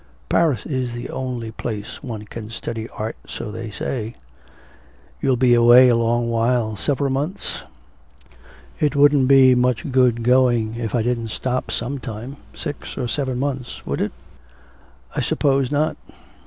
[0.29, 4.15] Paris is the only place one can study art, so they say.'
[5.21, 7.61] 'You'll be away a long while several months?'
[8.79, 13.37] 'It wouldn't be much good going if I didn't stop some time, six or seven
[13.37, 14.13] months, would it?'
[15.15, 15.97] 'I suppose not.'